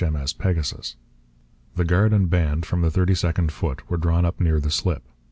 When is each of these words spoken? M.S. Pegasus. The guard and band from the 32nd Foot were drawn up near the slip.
M.S. 0.03 0.33
Pegasus. 0.33 0.95
The 1.75 1.85
guard 1.85 2.11
and 2.11 2.27
band 2.27 2.65
from 2.65 2.81
the 2.81 2.89
32nd 2.89 3.51
Foot 3.51 3.87
were 3.87 3.97
drawn 3.97 4.25
up 4.25 4.39
near 4.39 4.59
the 4.59 4.71
slip. 4.71 5.03